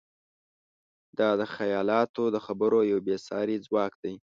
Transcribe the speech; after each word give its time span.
دا 1.19 1.29
د 1.39 1.43
خیالاتو 1.55 2.23
د 2.35 2.37
خبرو 2.45 2.79
یو 2.91 2.99
بېساری 3.07 3.57
ځواک 3.65 3.93
دی. 4.03 4.13